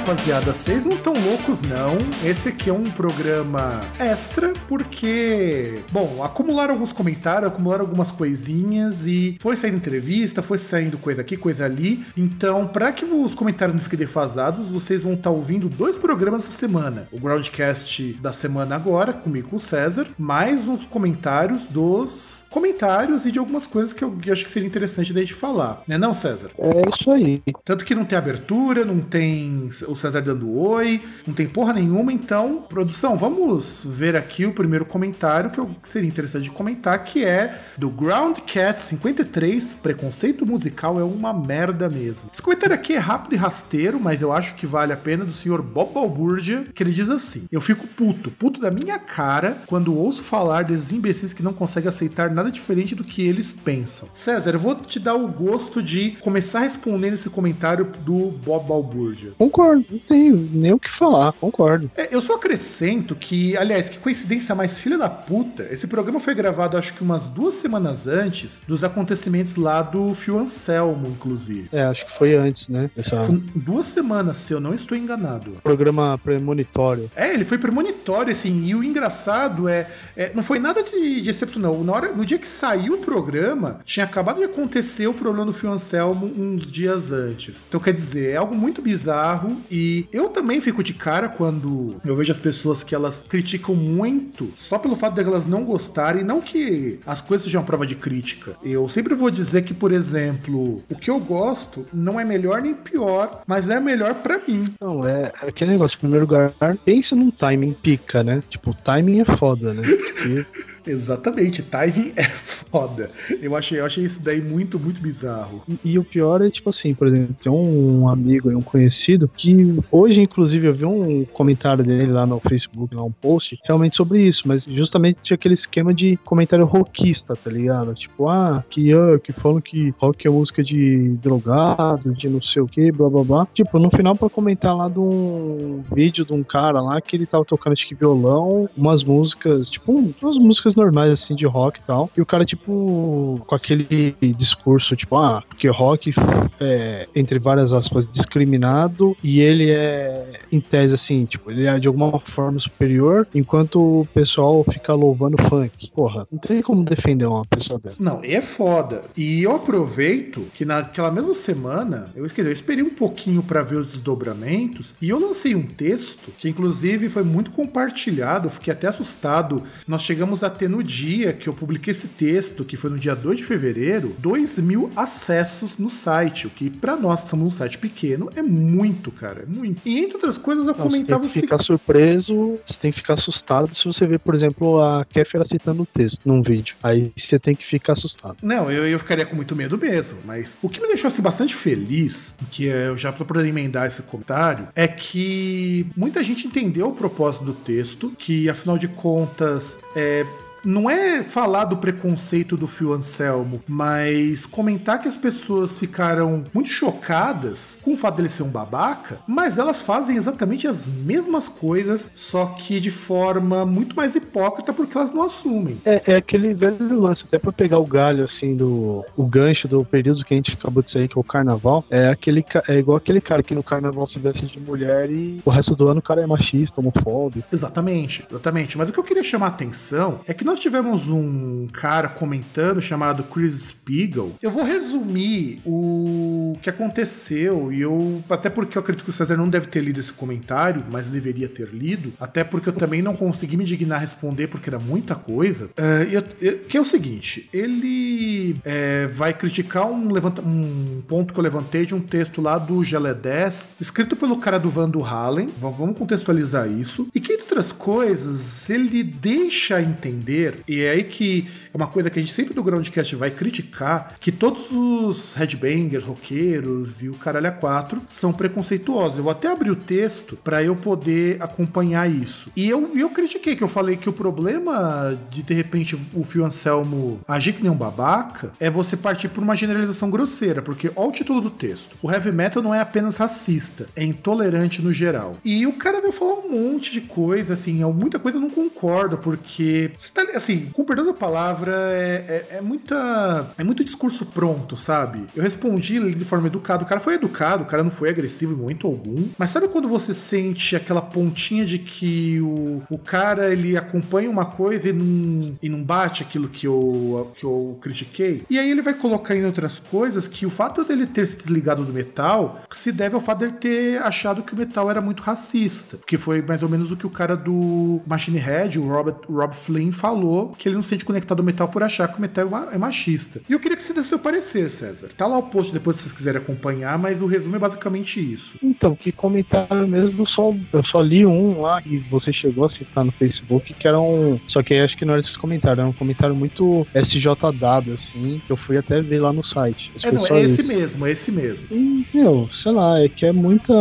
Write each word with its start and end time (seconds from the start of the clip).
Rapaziada, 0.00 0.54
vocês 0.54 0.86
não 0.86 0.96
estão 0.96 1.12
loucos, 1.12 1.60
não. 1.60 1.98
Esse 2.26 2.48
aqui 2.48 2.70
é 2.70 2.72
um 2.72 2.84
programa 2.84 3.82
extra, 3.98 4.54
porque, 4.66 5.82
bom, 5.92 6.24
acumularam 6.24 6.72
alguns 6.72 6.90
comentários, 6.90 7.52
acumularam 7.52 7.84
algumas 7.84 8.10
coisinhas 8.10 9.06
e 9.06 9.36
foi 9.38 9.58
saindo 9.58 9.76
entrevista, 9.76 10.42
foi 10.42 10.56
saindo 10.56 10.96
coisa 10.96 11.20
aqui, 11.20 11.36
coisa 11.36 11.66
ali. 11.66 12.02
Então, 12.16 12.66
para 12.66 12.90
que 12.92 13.04
os 13.04 13.34
comentários 13.34 13.76
não 13.76 13.84
fiquem 13.84 13.98
defasados, 13.98 14.70
vocês 14.70 15.02
vão 15.02 15.12
estar 15.12 15.28
tá 15.28 15.36
ouvindo 15.36 15.68
dois 15.68 15.98
programas 15.98 16.46
essa 16.46 16.56
semana: 16.56 17.06
o 17.12 17.20
Groundcast 17.20 18.14
da 18.14 18.32
semana 18.32 18.74
agora, 18.74 19.12
comigo 19.12 19.50
com 19.50 19.56
o 19.56 19.60
César, 19.60 20.06
mais 20.18 20.66
os 20.66 20.86
comentários 20.86 21.64
dos 21.64 22.42
comentários 22.50 23.24
e 23.24 23.32
de 23.32 23.38
algumas 23.38 23.66
coisas 23.66 23.92
que 23.92 24.04
eu 24.04 24.18
acho 24.30 24.44
que 24.44 24.50
seria 24.50 24.66
interessante 24.66 25.12
da 25.12 25.20
gente 25.20 25.34
falar, 25.34 25.82
né, 25.86 25.96
não, 25.96 26.12
César? 26.12 26.50
É 26.58 26.82
isso 26.94 27.10
aí. 27.10 27.42
Tanto 27.64 27.84
que 27.84 27.94
não 27.94 28.04
tem 28.04 28.18
abertura, 28.18 28.84
não 28.84 29.00
tem 29.00 29.68
o 29.86 29.94
César 29.94 30.20
dando 30.20 30.52
oi, 30.58 31.00
não 31.26 31.32
tem 31.32 31.46
porra 31.48 31.72
nenhuma, 31.72 32.12
então, 32.12 32.64
produção, 32.68 33.16
vamos 33.16 33.86
ver 33.88 34.16
aqui 34.16 34.44
o 34.44 34.52
primeiro 34.52 34.84
comentário 34.84 35.50
que, 35.50 35.58
eu, 35.58 35.70
que 35.82 35.88
seria 35.88 36.08
interessante 36.08 36.44
de 36.44 36.50
comentar, 36.50 37.02
que 37.04 37.24
é 37.24 37.60
do 37.78 37.88
Groundcast 37.88 38.82
53, 38.82 39.78
preconceito 39.82 40.44
musical 40.44 40.98
é 40.98 41.04
uma 41.04 41.32
merda 41.32 41.88
mesmo. 41.88 42.30
Esse 42.32 42.42
comentário 42.42 42.74
aqui 42.74 42.94
é 42.94 42.98
rápido 42.98 43.34
e 43.34 43.36
rasteiro, 43.36 44.00
mas 44.00 44.20
eu 44.20 44.32
acho 44.32 44.54
que 44.54 44.66
vale 44.66 44.92
a 44.92 44.96
pena 44.96 45.24
do 45.24 45.32
senhor 45.32 45.62
Bob 45.62 45.94
Balbúrdia, 45.94 46.64
que 46.74 46.82
ele 46.82 46.92
diz 46.92 47.08
assim: 47.10 47.46
Eu 47.50 47.60
fico 47.60 47.86
puto, 47.86 48.30
puto 48.30 48.60
da 48.60 48.70
minha 48.70 48.98
cara 48.98 49.58
quando 49.66 49.96
ouço 49.96 50.22
falar 50.22 50.64
desses 50.64 50.92
imbecis 50.92 51.32
que 51.32 51.42
não 51.42 51.52
conseguem 51.52 51.88
aceitar 51.88 52.30
nada 52.40 52.50
diferente 52.50 52.94
do 52.94 53.04
que 53.04 53.22
eles 53.22 53.52
pensam. 53.52 54.08
César, 54.14 54.52
eu 54.52 54.58
vou 54.58 54.74
te 54.74 54.98
dar 54.98 55.14
o 55.14 55.28
gosto 55.28 55.82
de 55.82 56.12
começar 56.22 56.60
respondendo 56.60 57.14
esse 57.14 57.28
comentário 57.28 57.86
do 58.00 58.30
Bob 58.30 58.68
Balbúrdia. 58.68 59.32
Concordo, 59.36 59.84
não 59.90 59.98
tenho 59.98 60.48
nem 60.52 60.72
o 60.72 60.78
que 60.78 60.90
falar, 60.98 61.32
concordo. 61.34 61.90
É, 61.96 62.14
eu 62.14 62.20
só 62.20 62.36
acrescento 62.36 63.14
que, 63.14 63.56
aliás, 63.56 63.88
que 63.88 63.98
coincidência 63.98 64.54
mais 64.54 64.78
filha 64.78 64.96
da 64.96 65.08
puta, 65.10 65.68
esse 65.70 65.86
programa 65.86 66.18
foi 66.18 66.34
gravado 66.34 66.76
acho 66.76 66.94
que 66.94 67.02
umas 67.02 67.26
duas 67.26 67.54
semanas 67.56 68.06
antes 68.06 68.60
dos 68.66 68.82
acontecimentos 68.82 69.56
lá 69.56 69.82
do 69.82 70.14
Fio 70.14 70.38
Anselmo, 70.38 71.08
inclusive. 71.08 71.68
É, 71.72 71.82
acho 71.84 72.06
que 72.06 72.18
foi 72.18 72.34
antes, 72.34 72.66
né? 72.68 72.90
Essa... 72.96 73.22
Foi 73.22 73.42
duas 73.54 73.86
semanas, 73.86 74.38
se 74.38 74.52
eu 74.52 74.60
não 74.60 74.72
estou 74.72 74.96
enganado. 74.96 75.58
Programa 75.62 76.18
premonitório. 76.22 77.10
É, 77.14 77.34
ele 77.34 77.44
foi 77.44 77.58
premonitório, 77.58 78.30
assim, 78.30 78.64
e 78.64 78.74
o 78.74 78.82
engraçado 78.82 79.68
é, 79.68 79.86
é 80.16 80.32
não 80.34 80.42
foi 80.42 80.58
nada 80.58 80.82
de, 80.82 81.20
de 81.20 81.28
excepcional. 81.28 81.82
Na 81.84 81.92
hora, 81.92 82.12
no 82.12 82.24
dia 82.30 82.38
que 82.38 82.46
saiu 82.46 82.94
o 82.94 82.98
programa, 82.98 83.80
tinha 83.84 84.04
acabado 84.04 84.38
de 84.38 84.44
acontecer 84.44 85.08
o 85.08 85.14
problema 85.14 85.46
do 85.46 85.52
Fio 85.52 85.68
Anselmo 85.68 86.26
uns 86.26 86.64
dias 86.64 87.10
antes. 87.10 87.64
Então, 87.68 87.80
quer 87.80 87.92
dizer, 87.92 88.30
é 88.30 88.36
algo 88.36 88.54
muito 88.54 88.80
bizarro 88.80 89.60
e 89.68 90.06
eu 90.12 90.28
também 90.28 90.60
fico 90.60 90.80
de 90.80 90.94
cara 90.94 91.28
quando 91.28 91.96
eu 92.04 92.14
vejo 92.14 92.30
as 92.30 92.38
pessoas 92.38 92.84
que 92.84 92.94
elas 92.94 93.24
criticam 93.28 93.74
muito 93.74 94.52
só 94.60 94.78
pelo 94.78 94.94
fato 94.94 95.14
de 95.14 95.22
elas 95.22 95.44
não 95.44 95.64
gostarem, 95.64 96.22
não 96.22 96.40
que 96.40 97.00
as 97.04 97.20
coisas 97.20 97.44
sejam 97.44 97.64
prova 97.64 97.84
de 97.84 97.96
crítica. 97.96 98.56
Eu 98.62 98.88
sempre 98.88 99.14
vou 99.16 99.30
dizer 99.30 99.62
que, 99.62 99.74
por 99.74 99.90
exemplo, 99.90 100.84
o 100.88 100.94
que 100.94 101.10
eu 101.10 101.18
gosto 101.18 101.84
não 101.92 102.20
é 102.20 102.24
melhor 102.24 102.62
nem 102.62 102.74
pior, 102.74 103.42
mas 103.44 103.68
é 103.68 103.80
melhor 103.80 104.14
para 104.14 104.40
mim. 104.46 104.72
Não, 104.80 105.06
é 105.06 105.32
aquele 105.42 105.72
negócio, 105.72 105.96
em 105.96 106.00
primeiro 106.00 106.26
lugar, 106.26 106.52
pensa 106.84 107.16
num 107.16 107.32
timing 107.32 107.72
pica, 107.72 108.22
né? 108.22 108.40
Tipo, 108.48 108.70
o 108.70 108.74
timing 108.74 109.20
é 109.20 109.36
foda, 109.36 109.74
né? 109.74 109.82
E 110.26 110.46
Exatamente, 110.90 111.62
timing 111.62 112.12
é 112.16 112.24
foda. 112.24 113.10
Eu 113.40 113.56
achei, 113.56 113.78
eu 113.78 113.84
achei 113.84 114.04
isso 114.04 114.22
daí 114.22 114.40
muito, 114.40 114.78
muito 114.78 115.00
bizarro. 115.00 115.62
E, 115.68 115.92
e, 115.92 115.98
o 115.98 116.04
pior 116.04 116.42
é, 116.42 116.50
tipo 116.50 116.70
assim, 116.70 116.94
por 116.94 117.06
exemplo, 117.06 117.34
tem 117.42 117.50
um 117.50 118.08
amigo 118.08 118.50
e 118.50 118.54
um 118.54 118.62
conhecido 118.62 119.28
que 119.28 119.78
hoje, 119.90 120.20
inclusive, 120.20 120.66
eu 120.66 120.74
vi 120.74 120.84
um 120.84 121.24
comentário 121.24 121.84
dele 121.84 122.12
lá 122.12 122.26
no 122.26 122.40
Facebook, 122.40 122.94
lá 122.94 123.04
um 123.04 123.12
post, 123.12 123.58
realmente 123.66 123.96
sobre 123.96 124.20
isso, 124.22 124.42
mas 124.44 124.64
justamente 124.64 125.18
tinha 125.22 125.34
aquele 125.34 125.54
esquema 125.54 125.94
de 125.94 126.16
comentário 126.24 126.64
rockista, 126.64 127.34
tá 127.34 127.50
ligado? 127.50 127.94
Tipo, 127.94 128.28
ah, 128.28 128.64
que, 128.70 128.94
uh, 128.94 129.18
que 129.20 129.32
falam 129.32 129.60
que 129.60 129.94
rock 129.98 130.26
é 130.26 130.30
música 130.30 130.62
de 130.62 131.16
drogado, 131.22 132.14
de 132.14 132.28
não 132.28 132.42
sei 132.42 132.62
o 132.62 132.66
que, 132.66 132.90
blá 132.90 133.08
blá 133.08 133.24
blá. 133.24 133.48
Tipo, 133.54 133.78
no 133.78 133.90
final, 133.90 134.16
pra 134.16 134.28
comentar 134.28 134.76
lá 134.76 134.88
de 134.88 134.98
um 134.98 135.82
vídeo 135.94 136.24
de 136.24 136.32
um 136.32 136.42
cara 136.42 136.80
lá 136.80 137.00
que 137.00 137.16
ele 137.16 137.26
tava 137.26 137.44
tocando, 137.44 137.74
acho 137.74 137.86
que 137.86 137.94
violão, 137.94 138.68
umas 138.76 139.04
músicas, 139.04 139.68
tipo, 139.68 139.92
umas 139.92 140.36
músicas 140.36 140.74
normais, 140.80 141.12
assim, 141.12 141.34
de 141.34 141.46
rock 141.46 141.78
e 141.78 141.82
tal. 141.82 142.10
E 142.16 142.20
o 142.20 142.26
cara, 142.26 142.44
tipo, 142.44 143.40
com 143.46 143.54
aquele 143.54 144.14
discurso, 144.36 144.96
tipo, 144.96 145.16
ah, 145.16 145.42
porque 145.48 145.68
rock 145.68 146.12
é, 146.60 147.08
entre 147.14 147.38
várias 147.38 147.72
aspas, 147.72 148.06
discriminado 148.12 149.16
e 149.22 149.40
ele 149.40 149.70
é, 149.70 150.40
em 150.52 150.60
tese, 150.60 150.94
assim, 150.94 151.24
tipo, 151.24 151.50
ele 151.50 151.66
é 151.66 151.78
de 151.78 151.86
alguma 151.86 152.18
forma 152.18 152.58
superior, 152.58 153.26
enquanto 153.34 154.00
o 154.00 154.06
pessoal 154.12 154.64
fica 154.64 154.92
louvando 154.92 155.36
funk. 155.48 155.90
Porra, 155.94 156.26
não 156.30 156.38
tem 156.38 156.62
como 156.62 156.84
defender 156.84 157.26
uma 157.26 157.44
pessoa 157.44 157.78
dessa. 157.78 157.96
Não, 157.98 158.20
é 158.22 158.40
foda. 158.40 159.04
E 159.16 159.42
eu 159.42 159.54
aproveito 159.54 160.46
que 160.54 160.64
naquela 160.64 161.10
mesma 161.10 161.34
semana, 161.34 162.10
eu 162.14 162.26
esqueci, 162.26 162.48
eu 162.48 162.52
esperei 162.52 162.84
um 162.84 162.90
pouquinho 162.90 163.42
para 163.42 163.62
ver 163.62 163.76
os 163.76 163.86
desdobramentos 163.88 164.94
e 165.00 165.08
eu 165.08 165.18
lancei 165.18 165.54
um 165.54 165.62
texto 165.62 166.32
que, 166.38 166.48
inclusive, 166.48 167.08
foi 167.08 167.22
muito 167.22 167.50
compartilhado, 167.50 168.50
fiquei 168.50 168.72
até 168.72 168.88
assustado. 168.88 169.62
Nós 169.86 170.02
chegamos 170.02 170.42
a 170.42 170.50
ter 170.60 170.68
no 170.68 170.84
dia 170.84 171.32
que 171.32 171.48
eu 171.48 171.54
publiquei 171.54 171.90
esse 171.90 172.06
texto, 172.06 172.66
que 172.66 172.76
foi 172.76 172.90
no 172.90 172.98
dia 172.98 173.14
2 173.14 173.38
de 173.38 173.44
fevereiro, 173.44 174.14
2 174.18 174.58
mil 174.58 174.90
acessos 174.94 175.78
no 175.78 175.88
site, 175.88 176.46
o 176.46 176.50
que 176.50 176.68
para 176.68 176.96
nós 176.96 177.24
que 177.24 177.30
somos 177.30 177.46
um 177.46 177.50
site 177.50 177.78
pequeno 177.78 178.28
é 178.36 178.42
muito, 178.42 179.10
cara, 179.10 179.44
é 179.44 179.46
muito. 179.46 179.80
E 179.86 179.98
entre 180.00 180.14
outras 180.14 180.36
coisas 180.36 180.66
eu 180.66 180.74
Não, 180.74 180.84
comentava 180.84 181.26
você 181.26 181.40
tem 181.40 181.42
que 181.42 181.48
ficar 181.48 181.64
surpreso, 181.64 182.58
você 182.66 182.74
tem 182.78 182.92
que 182.92 183.00
ficar 183.00 183.14
assustado 183.14 183.74
se 183.74 183.84
você 183.86 184.06
ver, 184.06 184.18
por 184.18 184.34
exemplo, 184.34 184.82
a 184.82 185.06
Kéfera 185.06 185.46
citando 185.50 185.82
o 185.82 185.86
texto 185.86 186.18
num 186.26 186.42
vídeo. 186.42 186.74
Aí 186.82 187.10
você 187.16 187.38
tem 187.38 187.54
que 187.54 187.64
ficar 187.64 187.94
assustado. 187.94 188.36
Não, 188.42 188.70
eu, 188.70 188.86
eu 188.86 188.98
ficaria 188.98 189.24
com 189.24 189.34
muito 189.34 189.56
medo 189.56 189.78
mesmo, 189.78 190.18
mas 190.26 190.58
o 190.60 190.68
que 190.68 190.78
me 190.78 190.88
deixou 190.88 191.08
assim 191.08 191.22
bastante 191.22 191.54
feliz, 191.54 192.34
que 192.50 192.66
eu 192.66 192.98
já 192.98 193.10
podendo 193.12 193.46
emendar 193.46 193.86
esse 193.86 194.02
comentário, 194.02 194.68
é 194.76 194.86
que 194.86 195.86
muita 195.96 196.22
gente 196.22 196.46
entendeu 196.46 196.88
o 196.88 196.92
propósito 196.94 197.44
do 197.44 197.54
texto, 197.54 198.12
que 198.18 198.48
afinal 198.50 198.76
de 198.76 198.88
contas 198.88 199.78
é 199.96 200.26
não 200.64 200.88
é 200.88 201.22
falar 201.22 201.64
do 201.64 201.76
preconceito 201.76 202.56
do 202.56 202.66
Phil 202.66 202.92
Anselmo, 202.92 203.62
mas 203.68 204.46
comentar 204.46 204.98
que 204.98 205.08
as 205.08 205.16
pessoas 205.16 205.78
ficaram 205.78 206.44
muito 206.52 206.68
chocadas 206.68 207.78
com 207.82 207.92
o 207.92 207.96
fato 207.96 208.16
dele 208.16 208.28
ser 208.28 208.42
um 208.42 208.48
babaca, 208.48 209.18
mas 209.26 209.58
elas 209.58 209.80
fazem 209.80 210.16
exatamente 210.16 210.66
as 210.66 210.86
mesmas 210.86 211.48
coisas, 211.48 212.10
só 212.14 212.46
que 212.46 212.80
de 212.80 212.90
forma 212.90 213.64
muito 213.64 213.96
mais 213.96 214.14
hipócrita 214.14 214.72
porque 214.72 214.96
elas 214.96 215.12
não 215.12 215.22
assumem. 215.22 215.80
É, 215.84 216.14
é 216.14 216.16
aquele 216.16 216.52
velho 216.54 217.00
lance, 217.00 217.22
até 217.24 217.38
pra 217.38 217.52
pegar 217.52 217.78
o 217.78 217.86
galho 217.86 218.24
assim 218.24 218.56
do 218.56 219.04
o 219.16 219.26
gancho 219.26 219.68
do 219.68 219.84
período 219.84 220.24
que 220.24 220.34
a 220.34 220.36
gente 220.36 220.52
acabou 220.52 220.82
de 220.82 220.92
sair, 220.92 221.08
que 221.08 221.18
é 221.18 221.20
o 221.20 221.24
carnaval, 221.24 221.84
é 221.90 222.08
aquele 222.08 222.44
é 222.68 222.78
igual 222.78 222.96
aquele 222.96 223.20
cara 223.20 223.42
que 223.42 223.54
no 223.54 223.62
carnaval 223.62 224.08
se 224.08 224.18
veste 224.18 224.46
de 224.46 224.60
mulher 224.60 225.10
e 225.10 225.40
o 225.44 225.50
resto 225.50 225.74
do 225.74 225.88
ano 225.88 226.00
o 226.00 226.02
cara 226.02 226.22
é 226.22 226.26
machista, 226.26 226.80
homofóbico. 226.80 227.46
Exatamente, 227.52 228.24
exatamente. 228.30 228.76
Mas 228.76 228.88
o 228.88 228.92
que 228.92 228.98
eu 228.98 229.04
queria 229.04 229.22
chamar 229.22 229.46
a 229.46 229.50
atenção 229.50 230.20
é 230.26 230.34
que 230.34 230.44
nós 230.50 230.58
tivemos 230.58 231.08
um 231.08 231.68
cara 231.72 232.08
comentando 232.08 232.82
chamado 232.82 233.22
Chris 233.22 233.68
Spiegel. 233.68 234.32
Eu 234.42 234.50
vou 234.50 234.64
resumir 234.64 235.60
o 235.64 236.56
que 236.60 236.68
aconteceu 236.68 237.72
e 237.72 237.80
eu 237.80 238.20
até 238.28 238.50
porque 238.50 238.76
eu 238.76 238.82
acredito 238.82 239.04
que 239.04 239.10
o 239.10 239.12
César 239.12 239.36
não 239.36 239.48
deve 239.48 239.68
ter 239.68 239.80
lido 239.80 240.00
esse 240.00 240.12
comentário, 240.12 240.82
mas 240.90 241.08
deveria 241.08 241.48
ter 241.48 241.68
lido, 241.68 242.12
até 242.18 242.42
porque 242.42 242.68
eu 242.68 242.72
também 242.72 243.00
não 243.00 243.14
consegui 243.14 243.56
me 243.56 243.64
dignar 243.64 243.98
a 243.98 244.00
responder 244.00 244.48
porque 244.48 244.68
era 244.68 244.80
muita 244.80 245.14
coisa. 245.14 245.66
Uh, 245.66 246.10
eu, 246.10 246.24
eu, 246.40 246.58
que 246.58 246.76
é 246.76 246.80
o 246.80 246.84
seguinte, 246.84 247.48
ele 247.52 248.56
é, 248.64 249.06
vai 249.06 249.32
criticar 249.32 249.88
um, 249.88 250.10
levanta, 250.10 250.42
um 250.42 251.00
ponto 251.06 251.32
que 251.32 251.38
eu 251.38 251.44
levantei 251.44 251.86
de 251.86 251.94
um 251.94 252.00
texto 252.00 252.42
lá 252.42 252.58
do 252.58 252.84
Gelé 252.84 253.14
10, 253.14 253.76
escrito 253.80 254.16
pelo 254.16 254.38
cara 254.38 254.58
do 254.58 254.68
Van 254.68 254.88
do 254.88 255.00
Hallen. 255.00 255.48
Vamos 255.60 255.96
contextualizar 255.96 256.68
isso. 256.68 257.06
E 257.14 257.20
que, 257.20 257.34
entre 257.34 257.44
outras 257.44 257.70
coisas, 257.70 258.68
ele 258.68 259.04
deixa 259.04 259.80
entender 259.80 260.39
e 260.68 260.82
é 260.82 260.90
aí 260.90 261.04
que 261.04 261.48
é 261.72 261.76
uma 261.76 261.86
coisa 261.86 262.10
que 262.10 262.18
a 262.18 262.22
gente 262.22 262.34
sempre 262.34 262.54
do 262.54 262.62
Groundcast 262.62 263.14
vai 263.16 263.30
criticar, 263.30 264.16
que 264.20 264.32
todos 264.32 264.70
os 264.72 265.34
headbangers, 265.34 266.04
roqueiros 266.04 267.02
e 267.02 267.08
o 267.08 267.14
caralho 267.14 267.48
a 267.48 267.52
quatro 267.52 268.02
são 268.08 268.32
preconceituosos. 268.32 269.18
Eu 269.18 269.24
vou 269.24 269.32
até 269.32 269.48
abrir 269.48 269.70
o 269.70 269.76
texto 269.76 270.36
para 270.36 270.62
eu 270.62 270.74
poder 270.74 271.40
acompanhar 271.40 272.10
isso. 272.10 272.50
E 272.56 272.68
eu, 272.68 272.96
eu 272.96 273.10
critiquei, 273.10 273.56
que 273.56 273.62
eu 273.62 273.68
falei 273.68 273.96
que 273.96 274.08
o 274.08 274.12
problema 274.12 275.18
de, 275.30 275.42
de 275.42 275.54
repente, 275.54 275.96
o 276.14 276.24
Fio 276.24 276.44
Anselmo 276.44 277.20
agir 277.26 277.52
que 277.52 277.62
nem 277.62 277.70
um 277.70 277.76
babaca 277.76 278.52
é 278.58 278.70
você 278.70 278.96
partir 278.96 279.28
por 279.28 279.42
uma 279.42 279.56
generalização 279.56 280.10
grosseira, 280.10 280.62
porque 280.62 280.90
olha 280.96 281.08
o 281.08 281.12
título 281.12 281.40
do 281.40 281.50
texto. 281.50 281.96
O 282.02 282.10
heavy 282.10 282.32
metal 282.32 282.62
não 282.62 282.74
é 282.74 282.80
apenas 282.80 283.16
racista, 283.16 283.88
é 283.94 284.04
intolerante 284.04 284.82
no 284.82 284.92
geral. 284.92 285.36
E 285.44 285.66
o 285.66 285.72
cara 285.72 286.00
veio 286.00 286.12
falar 286.12 286.34
um 286.34 286.50
monte 286.50 286.92
de 286.92 287.00
coisa, 287.00 287.54
assim, 287.54 287.84
muita 287.92 288.18
coisa 288.18 288.38
eu 288.38 288.42
não 288.42 288.50
concordo, 288.50 289.18
porque 289.18 289.90
tá 290.14 290.22
assim, 290.34 290.66
com 290.72 290.84
perdão 290.84 291.06
da 291.06 291.14
palavra, 291.14 291.59
é, 291.68 292.24
é, 292.50 292.56
é, 292.56 292.60
muita. 292.60 293.52
É 293.58 293.64
muito 293.64 293.84
discurso 293.84 294.26
pronto, 294.26 294.76
sabe? 294.76 295.26
Eu 295.34 295.42
respondi 295.42 296.14
de 296.14 296.24
forma 296.24 296.46
educada. 296.46 296.84
O 296.84 296.86
cara 296.86 297.00
foi 297.00 297.14
educado, 297.14 297.64
o 297.64 297.66
cara 297.66 297.82
não 297.82 297.90
foi 297.90 298.08
agressivo 298.10 298.52
em 298.52 298.56
momento 298.56 298.86
algum. 298.86 299.28
Mas 299.38 299.50
sabe 299.50 299.68
quando 299.68 299.88
você 299.88 300.14
sente 300.14 300.76
aquela 300.76 301.02
pontinha 301.02 301.64
de 301.64 301.78
que 301.78 302.40
o, 302.40 302.82
o 302.88 302.98
cara 302.98 303.52
ele 303.52 303.76
acompanha 303.76 304.30
uma 304.30 304.44
coisa 304.44 304.88
e 304.88 304.92
não, 304.92 305.56
e 305.62 305.68
não 305.68 305.82
bate 305.82 306.22
aquilo 306.22 306.48
que 306.48 306.66
eu, 306.66 307.32
que 307.36 307.44
eu 307.44 307.78
critiquei? 307.80 308.44
E 308.48 308.58
aí 308.58 308.70
ele 308.70 308.82
vai 308.82 308.94
colocar 308.94 309.34
em 309.34 309.44
outras 309.44 309.78
coisas 309.78 310.28
que 310.28 310.46
o 310.46 310.50
fato 310.50 310.84
dele 310.84 311.06
ter 311.06 311.26
se 311.26 311.36
desligado 311.36 311.84
do 311.84 311.92
metal 311.92 312.62
se 312.70 312.92
deve 312.92 313.14
ao 313.14 313.20
fato 313.20 313.40
dele 313.40 313.52
ter 313.52 314.02
achado 314.02 314.42
que 314.42 314.54
o 314.54 314.56
metal 314.56 314.90
era 314.90 315.00
muito 315.00 315.22
racista. 315.22 315.98
Que 316.06 316.16
foi 316.16 316.42
mais 316.42 316.62
ou 316.62 316.68
menos 316.68 316.90
o 316.92 316.96
que 316.96 317.06
o 317.06 317.10
cara 317.10 317.36
do 317.36 318.00
Machine 318.06 318.38
Head, 318.38 318.78
o 318.78 318.88
Robert, 318.88 319.16
Rob 319.28 319.54
Flynn, 319.54 319.92
falou, 319.92 320.50
que 320.58 320.68
ele 320.68 320.76
não 320.76 320.82
se 320.82 320.90
sente 320.90 321.04
conectado 321.04 321.40
ao 321.40 321.44
metal 321.50 321.68
por 321.68 321.82
achar 321.82 322.08
que 322.08 322.18
o 322.18 322.20
metal 322.20 322.48
é 322.72 322.78
machista. 322.78 323.40
E 323.48 323.52
eu 323.52 323.60
queria 323.60 323.76
que 323.76 323.82
você 323.82 323.92
desse 323.92 324.08
seu 324.08 324.18
parecer, 324.18 324.70
César. 324.70 325.08
Tá 325.16 325.26
lá 325.26 325.38
o 325.38 325.44
post 325.44 325.72
depois 325.72 325.96
se 325.96 326.02
vocês 326.02 326.12
quiserem 326.12 326.40
acompanhar, 326.40 326.98
mas 326.98 327.20
o 327.20 327.26
resumo 327.26 327.56
é 327.56 327.58
basicamente 327.58 328.20
isso. 328.20 328.56
Então, 328.62 328.94
que 328.94 329.12
comentário 329.12 329.86
mesmo, 329.86 330.26
só, 330.26 330.54
eu 330.72 330.84
só 330.84 331.00
li 331.00 331.26
um 331.26 331.60
lá 331.60 331.82
e 331.84 331.98
você 331.98 332.32
chegou 332.32 332.66
a 332.66 332.70
citar 332.70 333.04
no 333.04 333.12
Facebook, 333.12 333.74
que 333.74 333.88
era 333.88 334.00
um. 334.00 334.38
Só 334.48 334.62
que 334.62 334.74
acho 334.74 334.96
que 334.96 335.04
não 335.04 335.14
era 335.14 335.22
esse 335.22 335.36
comentário, 335.38 335.80
era 335.80 335.88
um 335.88 335.92
comentário 335.92 336.34
muito 336.34 336.86
SJW, 336.94 337.94
assim, 337.94 338.40
que 338.46 338.52
eu 338.52 338.56
fui 338.56 338.76
até 338.76 339.00
ver 339.00 339.20
lá 339.20 339.32
no 339.32 339.44
site. 339.44 339.90
É, 340.02 340.12
não, 340.12 340.26
é 340.26 340.40
esse 340.40 340.62
mesmo, 340.62 341.06
é 341.06 341.10
esse 341.10 341.32
mesmo. 341.32 341.66
E, 341.70 342.06
meu, 342.14 342.48
sei 342.62 342.72
lá, 342.72 343.00
é 343.00 343.08
que 343.08 343.26
é 343.26 343.32
muita 343.32 343.74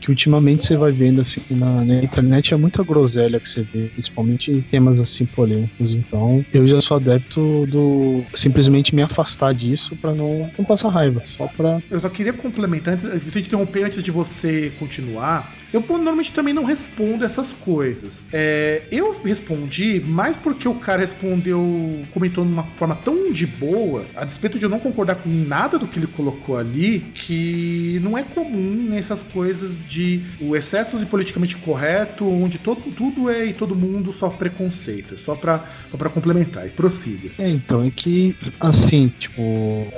que 0.00 0.10
ultimamente 0.10 0.66
você 0.66 0.76
vai 0.76 0.90
vendo 0.90 1.20
assim 1.20 1.42
na, 1.50 1.84
na, 1.84 2.02
internet 2.02 2.54
é 2.54 2.56
muita 2.56 2.82
groselha 2.82 3.38
que 3.38 3.48
você 3.52 3.62
vê, 3.62 3.88
principalmente 3.94 4.50
em 4.50 4.60
temas 4.60 4.98
assim 4.98 5.26
polêmicos. 5.26 5.90
Então 5.90 6.44
eu 6.52 6.66
já 6.66 6.80
sou 6.80 6.96
adepto 6.96 7.66
do 7.66 8.24
simplesmente 8.40 8.94
me 8.94 9.02
afastar 9.02 9.52
disso 9.54 9.94
para 9.96 10.12
não, 10.12 10.50
não 10.56 10.64
passar 10.64 10.88
raiva, 10.88 11.22
só 11.36 11.46
para. 11.46 11.82
Eu 11.90 12.00
só 12.00 12.08
queria 12.08 12.32
complementar 12.32 12.94
antes, 12.94 13.22
se 13.22 13.38
interromper 13.38 13.84
antes 13.84 14.02
de 14.02 14.10
você 14.10 14.72
continuar. 14.78 15.54
Eu 15.72 15.80
normalmente 15.80 16.32
também 16.32 16.52
não 16.52 16.64
respondo 16.64 17.24
essas 17.24 17.52
coisas. 17.52 18.26
É, 18.32 18.82
eu 18.90 19.20
respondi 19.22 20.00
mais 20.00 20.36
porque 20.36 20.68
o 20.68 20.74
cara 20.74 21.00
respondeu, 21.00 22.00
comentou 22.12 22.44
de 22.44 22.52
uma 22.52 22.64
forma 22.76 22.96
tão 22.96 23.32
de 23.32 23.46
boa, 23.46 24.04
a 24.16 24.24
despeito 24.24 24.58
de 24.58 24.64
eu 24.64 24.70
não 24.70 24.80
concordar 24.80 25.16
com 25.16 25.30
nada 25.30 25.78
do 25.78 25.86
que 25.86 25.98
ele 25.98 26.06
colocou 26.06 26.58
ali, 26.58 27.00
que 27.14 28.00
não 28.02 28.16
é 28.16 28.22
comum 28.22 28.88
nessas 28.90 29.22
coisas 29.22 29.78
de 29.88 30.22
o 30.40 30.56
excesso 30.56 30.98
de 30.98 31.06
politicamente 31.06 31.56
correto, 31.56 32.28
onde 32.28 32.58
todo, 32.58 32.80
tudo 32.92 33.30
é 33.30 33.46
e 33.46 33.52
todo 33.52 33.76
mundo 33.76 34.12
sofre 34.12 34.40
preconceito. 34.40 35.18
Só 35.18 35.34
pra, 35.34 35.64
só 35.90 35.96
pra 35.96 36.08
complementar. 36.08 36.66
E 36.66 36.70
prossiga. 36.70 37.30
É, 37.38 37.48
então, 37.50 37.84
é 37.84 37.90
que, 37.90 38.34
assim, 38.58 39.12
tipo, 39.18 39.42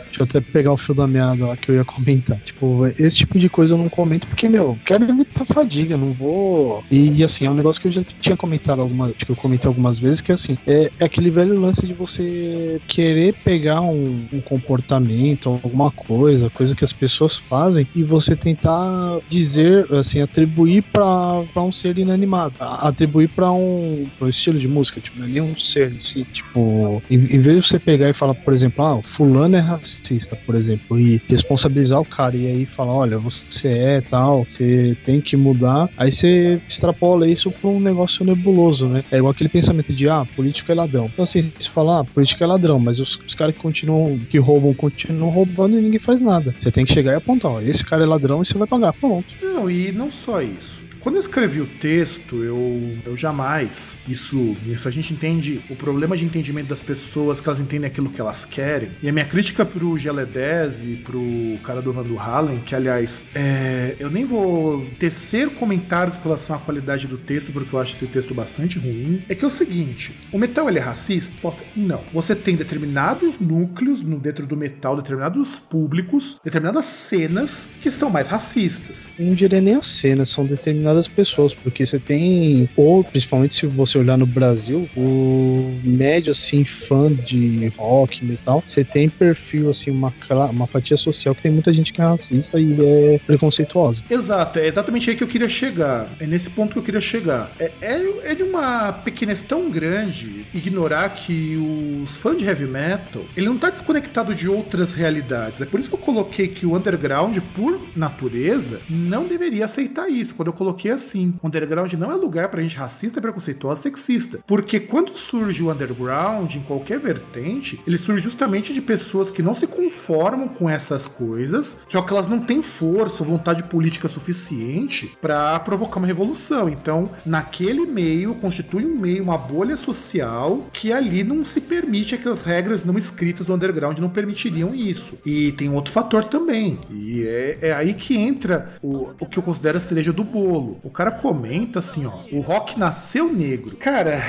deixa 0.07 0.23
eu 0.23 0.25
até 0.25 0.41
pegar 0.41 0.73
o 0.73 0.77
fio 0.77 0.95
da 0.95 1.07
meada 1.07 1.47
lá 1.47 1.57
que 1.57 1.71
eu 1.71 1.77
ia 1.77 1.85
comentar. 1.85 2.39
Tipo, 2.39 2.87
esse 2.99 3.17
tipo 3.17 3.39
de 3.39 3.49
coisa 3.49 3.75
eu 3.75 3.79
não 3.79 3.89
comento 3.89 4.27
porque, 4.27 4.49
meu, 4.49 4.79
quero 4.85 5.05
evitar 5.05 5.45
fadiga, 5.63 5.97
não 5.97 6.13
vou. 6.13 6.85
E, 6.91 7.11
e, 7.19 7.25
assim, 7.25 7.47
é 7.47 7.51
um 7.51 7.55
negócio 7.55 7.81
que 7.81 7.89
eu 7.89 7.93
já 7.93 8.03
tinha 8.21 8.37
comentado 8.37 8.81
algumas, 8.81 9.15
tipo, 9.17 9.33
eu 9.33 9.37
comentei 9.37 9.69
algumas 9.69 9.99
vezes 9.99 10.21
que 10.21 10.33
assim, 10.33 10.57
é, 10.67 10.91
é 10.99 11.05
aquele 11.05 11.31
velho 11.31 11.59
lance 11.59 11.87
de 11.87 11.93
você 11.93 12.81
querer 12.89 13.35
pegar 13.45 13.81
um, 13.81 14.25
um 14.33 14.41
comportamento, 14.41 15.49
alguma 15.49 15.91
coisa, 15.91 16.51
coisa 16.51 16.75
que 16.75 16.85
as 16.85 16.93
pessoas 16.93 17.37
fazem, 17.49 17.87
e 17.95 18.03
você 18.03 18.35
tentar 18.35 19.19
dizer, 19.29 19.87
assim, 19.95 20.21
atribuir 20.21 20.83
para 20.83 21.45
um 21.57 21.73
ser 21.73 21.99
inanimado, 21.99 22.55
atribuir 22.59 23.29
para 23.29 23.51
um, 23.53 24.07
um, 24.21 24.29
estilo 24.29 24.59
de 24.59 24.69
música, 24.69 25.01
tipo, 25.01 25.19
não 25.19 25.27
é 25.27 25.29
nem 25.29 25.43
um 25.43 25.57
ser, 25.57 25.93
assim, 26.05 26.25
tipo, 26.25 27.03
em, 27.11 27.17
em 27.17 27.41
vez 27.41 27.63
de 27.63 27.69
você 27.69 27.79
pegar 27.79 28.11
e 28.11 28.15
falar, 28.15 28.35
por 28.35 28.53
exemplo, 28.53 28.85
ah, 28.85 29.03
fulano 29.17 29.57
é 29.57 29.61
racista, 29.61 30.37
por 30.45 30.55
exemplo, 30.55 30.99
e 30.99 31.21
responsabilizar 31.29 32.01
o 32.01 32.05
cara 32.05 32.37
e 32.37 32.47
aí 32.47 32.67
falar, 32.67 32.93
olha, 32.93 33.19
você 33.19 33.69
é 33.69 34.01
tal, 34.01 34.47
você 34.57 34.97
tem 35.05 35.21
que 35.21 35.37
mudar, 35.37 35.52
aí 35.97 36.13
você 36.13 36.61
extrapola 36.69 37.29
isso 37.29 37.51
para 37.51 37.71
um 37.71 37.81
negócio 37.81 38.25
nebuloso, 38.25 38.87
né? 38.87 39.05
É 39.11 39.19
igual 39.19 39.33
aquele 39.33 39.49
pensamento 39.49 39.93
de, 39.93 40.09
ah, 40.09 40.27
político 40.37 40.71
é 40.71 40.75
ladrão. 40.75 41.11
Então, 41.13 41.25
assim, 41.25 41.51
se 41.61 41.69
falar, 41.71 42.01
ah, 42.01 42.05
político 42.05 42.43
é 42.43 42.47
ladrão, 42.47 42.79
mas 42.79 42.99
os, 42.99 43.17
os 43.27 43.35
caras 43.35 43.55
que 43.55 43.61
continuam, 43.61 44.19
que 44.31 44.39
roubam, 44.39 44.75
continuam 44.75 45.31
roubando 45.31 45.79
e 45.79 45.83
ninguém 45.83 46.01
faz 46.01 46.21
nada. 46.21 46.55
Você 46.63 46.71
tem 46.71 46.85
que 46.85 46.95
chegar 46.95 47.13
e 47.13 47.17
apontar, 47.17 47.51
ó, 47.51 47.61
esse 47.61 47.85
cara 47.85 48.03
é 48.03 48.07
ladrão 48.07 48.43
e 48.43 48.47
você 48.47 48.55
vai 48.55 48.67
pagar, 48.67 48.93
pronto. 48.93 49.27
Não, 49.43 49.71
e 49.71 49.93
não 49.93 50.11
só 50.11 50.41
isso. 50.43 50.92
Quando 51.03 51.17
eu 51.17 51.21
escrevi 51.21 51.61
o 51.61 51.67
texto, 51.67 52.45
eu, 52.45 52.97
eu 53.05 53.17
jamais. 53.17 53.99
Isso, 54.09 54.57
isso 54.67 54.87
a 54.87 54.91
gente 54.91 55.13
entende 55.13 55.61
o 55.69 55.75
problema 55.75 56.17
de 56.17 56.25
entendimento 56.25 56.69
das 56.69 56.81
pessoas, 56.81 57.41
que 57.41 57.49
elas 57.49 57.59
entendem 57.59 57.89
aquilo 57.89 58.09
que 58.09 58.21
elas 58.21 58.45
querem. 58.45 58.91
E 59.03 59.09
a 59.09 59.13
minha 59.13 59.25
crítica 59.25 59.65
pro 59.65 59.95
GL10 59.95 60.85
e 60.85 60.97
pro 60.99 61.59
cara 61.65 61.83
do 61.83 61.93
Van 61.93 62.05
do 62.05 62.17
Hallen, 62.17 62.61
que 62.61 62.75
aliás, 62.75 63.27
é, 63.35 63.97
eu 63.99 64.11
nem 64.11 64.25
vou 64.25 64.87
tecer 64.99 65.51
comentários 65.51 66.17
com 66.19 66.25
relação 66.25 66.55
à 66.55 66.59
qualidade 66.61 67.09
do 67.09 67.19
texto, 67.19 67.53
porque 67.53 67.75
eu 67.75 67.81
acho 67.81 67.95
esse 67.95 68.07
texto 68.07 68.33
bastante 68.33 68.79
ruim. 68.79 69.23
É 69.29 69.35
que 69.35 69.45
é 69.45 69.49
o 69.49 69.51
seguinte: 69.51 70.13
o 70.31 70.39
metal 70.39 70.69
ele 70.69 70.79
é 70.79 70.83
racista? 70.83 71.37
Posso? 71.43 71.65
Não. 71.77 72.01
Você 72.13 72.35
tem 72.35 72.55
determinados 72.55 73.41
núcleos 73.41 74.03
no 74.03 74.21
dentro 74.21 74.47
do 74.47 74.57
metal, 74.57 74.97
determinados 74.97 75.59
públicos, 75.59 76.41
determinadas 76.45 76.87
cenas 76.87 77.71
que 77.81 77.91
são 77.91 78.09
mais 78.09 78.29
racistas. 78.29 79.11
Não 79.19 79.35
diria 79.35 79.61
nem 79.61 79.75
as 79.75 80.01
cenas, 80.01 80.31
são 80.31 80.45
determinadas 80.45 80.92
determinadas 80.93 81.09
pessoas, 81.09 81.55
porque 81.55 81.87
você 81.87 81.99
tem, 81.99 82.69
ou 82.77 83.03
principalmente 83.03 83.59
se 83.59 83.67
você 83.67 83.99
olhar 83.99 84.19
no 84.19 84.27
Brasil, 84.27 84.89
o 84.97 85.79
médio 85.83 86.33
assim 86.33 86.65
fã 86.65 87.13
de 87.13 87.69
rock, 87.77 88.25
metal, 88.25 88.63
você 88.69 88.85
tem 88.85 89.09
perfil 89.09 89.71
assim 89.71 89.91
uma 89.91 90.13
uma 90.51 90.67
fatia 90.67 90.97
social 90.97 91.35
que 91.35 91.43
tem 91.43 91.53
muita 91.53 91.73
gente 91.73 91.93
que 91.93 92.01
é 92.01 92.05
racista 92.05 92.61
e 92.61 92.77
é 92.81 93.21
preconceituosa. 93.27 93.99
Exato, 94.09 94.59
é 94.59 94.67
exatamente 94.67 95.11
aí 95.11 95.17
que 95.17 95.23
eu 95.23 95.29
queria 95.29 95.49
chegar. 95.49 96.09
É 96.21 96.27
nesse 96.27 96.51
ponto 96.51 96.73
que 96.73 96.79
eu 96.79 96.83
queria 96.83 97.01
chegar. 97.01 97.51
É, 97.59 97.71
é, 97.81 98.31
é 98.31 98.35
de 98.35 98.43
uma 98.43 98.93
pequenez 98.93 99.43
tão 99.43 99.71
grande 99.71 100.47
ignorar 100.55 101.09
que 101.11 101.57
os 102.03 102.17
fãs 102.17 102.37
de 102.37 102.45
heavy 102.45 102.67
metal, 102.67 103.25
ele 103.37 103.47
não 103.47 103.59
tá 103.59 103.71
desconectado 103.71 104.35
de 104.35 104.49
outras 104.49 104.95
realidades. 104.95 105.61
É 105.61 105.67
por 105.67 105.81
isso 105.81 105.89
que 105.89 105.95
eu 105.95 106.01
coloquei 106.01 106.49
que 106.49 106.67
o 106.67 106.77
underground, 106.77 107.37
por 107.55 107.81
natureza, 107.95 108.81
não 108.89 109.27
deveria 109.27 109.65
aceitar 109.65 110.09
isso. 110.09 110.35
Quando 110.35 110.49
eu 110.49 110.53
coloquei 110.53 110.82
porque 110.83 110.91
assim, 110.91 111.33
o 111.41 111.47
underground 111.47 111.93
não 111.93 112.11
é 112.11 112.17
lugar 112.17 112.49
pra 112.49 112.61
gente 112.61 112.75
racista, 112.75 113.21
preconceituosa, 113.21 113.83
sexista. 113.83 114.41
Porque 114.45 114.81
quando 114.81 115.17
surge 115.17 115.63
o 115.63 115.71
underground, 115.71 116.57
em 116.57 116.61
qualquer 116.61 116.99
vertente, 116.99 117.81
ele 117.87 117.97
surge 117.97 118.21
justamente 118.21 118.75
de 118.75 118.83
pessoas 118.83 119.31
que 119.31 119.45
não 119.45 119.55
se 119.55 119.69
conformam 119.69 120.49
com 120.49 120.69
essas 120.69 121.07
coisas, 121.07 121.79
só 121.89 122.03
que 122.03 122.13
elas 122.13 122.27
não 122.27 122.41
têm 122.41 122.63
força 122.63 123.23
ou 123.23 123.31
vontade 123.31 123.63
política 123.63 124.09
suficiente 124.09 125.17
para 125.21 125.61
provocar 125.61 125.99
uma 125.99 126.07
revolução. 126.09 126.69
Então, 126.69 127.11
naquele 127.25 127.87
meio, 127.87 128.35
constitui 128.35 128.85
um 128.85 128.99
meio, 128.99 129.23
uma 129.23 129.39
bolha 129.39 129.77
social 129.77 130.67
que 130.73 130.93
ali 130.93 131.23
não 131.23 131.45
se 131.45 131.61
permite, 131.61 132.19
que 132.19 132.29
as 132.29 132.43
regras 132.43 132.85
não 132.85 132.99
escritas 132.99 133.47
do 133.47 133.55
underground 133.55 134.01
não 134.01 134.11
permitiriam 134.11 134.75
isso. 134.75 135.17
E 135.25 135.53
tem 135.53 135.71
outro 135.71 135.93
fator 135.93 136.25
também, 136.25 136.81
e 136.91 137.23
é, 137.23 137.59
é 137.63 137.73
aí 137.73 137.95
que 137.95 138.17
entra 138.17 138.75
o, 138.83 139.13
o 139.21 139.27
que 139.27 139.39
eu 139.39 139.45
considero 139.45 139.79
a 139.79 139.81
cereja 139.81 140.13
do 140.13 140.25
bolo 140.25 140.72
o 140.83 140.91
cara 140.91 141.11
comenta 141.11 141.79
assim, 141.79 142.07
ó. 142.07 142.13
O 142.33 142.41
rock 142.41 142.79
nasceu 142.79 143.33
negro. 143.33 143.77
Cara. 143.77 144.23